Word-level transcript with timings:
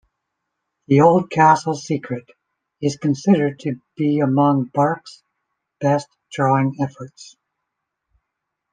"The 0.87 1.01
Old 1.01 1.29
Castle's 1.29 1.83
Secret" 1.83 2.25
is 2.81 2.97
considered 2.97 3.59
to 3.59 3.75
be 3.95 4.17
among 4.19 4.71
Barks' 4.73 5.21
best 5.79 6.07
drawing 6.31 6.75
efforts. 6.81 7.35